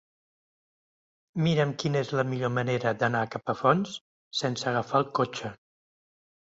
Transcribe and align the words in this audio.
Mira'm 1.47 1.75
quina 1.83 2.01
és 2.07 2.11
la 2.21 2.25
millor 2.31 2.53
manera 2.57 2.95
d'anar 3.05 3.23
a 3.27 3.31
Capafonts 3.37 3.95
sense 4.43 4.71
agafar 4.75 5.05
el 5.07 5.11
cotxe. 5.23 5.57